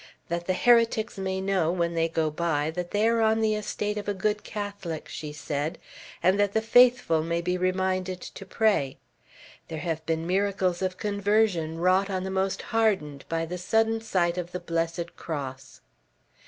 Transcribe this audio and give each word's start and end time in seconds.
"That 0.29 0.47
the 0.47 0.55
heretics 0.55 1.19
may 1.19 1.41
know, 1.41 1.71
when 1.71 1.93
they 1.93 2.09
go 2.09 2.31
by, 2.31 2.71
that 2.71 2.89
they 2.89 3.07
are 3.07 3.21
on 3.21 3.39
the 3.39 3.53
estate 3.53 3.99
of 3.99 4.07
a 4.07 4.15
good 4.15 4.43
Catholic," 4.43 5.07
she 5.07 5.31
said, 5.31 5.77
"and 6.23 6.39
that 6.39 6.53
the 6.53 6.61
faithful 6.63 7.21
may 7.21 7.39
be 7.39 7.55
reminded 7.55 8.19
to 8.21 8.43
pray. 8.43 8.97
There 9.67 9.77
have 9.81 10.03
been 10.07 10.25
miracles 10.25 10.81
of 10.81 10.97
conversion 10.97 11.77
wrought 11.77 12.09
on 12.09 12.23
the 12.23 12.31
most 12.31 12.63
hardened 12.73 13.25
by 13.29 13.41
a 13.41 13.57
sudden 13.59 14.01
sight 14.01 14.39
of 14.39 14.53
the 14.53 14.59
Blessed 14.59 15.15
Cross." 15.17 15.81